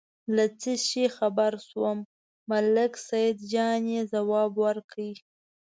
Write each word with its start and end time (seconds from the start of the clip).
له 0.35 0.45
څه 0.61 0.71
شي 0.87 1.05
خبر 1.17 1.51
شوم، 1.67 1.97
ملک 2.49 2.93
سیدجان 3.07 3.81
یې 3.93 4.01
ځواب 4.13 4.51
ورکړ. 4.65 5.13